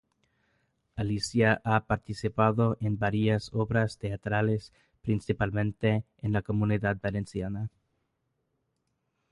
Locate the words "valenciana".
7.03-7.69